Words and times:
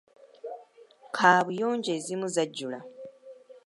Kaabuyonjo 1.15 1.89
ezimu 1.97 2.27
zajjula. 2.35 2.79